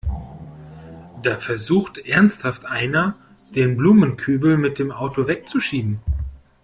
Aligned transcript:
Da 1.21 1.37
versucht 1.37 1.99
ernsthaft 1.99 2.65
einer, 2.65 3.17
den 3.53 3.77
Blumenkübel 3.77 4.57
mit 4.57 4.79
dem 4.79 4.91
Auto 4.91 5.27
wegzuschieben! 5.27 5.99